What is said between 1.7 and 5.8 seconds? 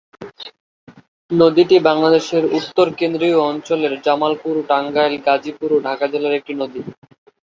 বাংলাদেশের উত্তর-কেন্দ্রীয় অঞ্চলের জামালপুর, টাঙ্গাইল, গাজীপুর ও